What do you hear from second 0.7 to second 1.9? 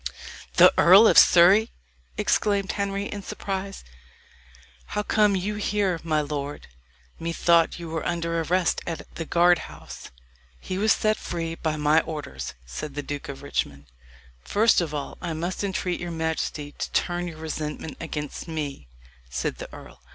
Earl of Surrey!"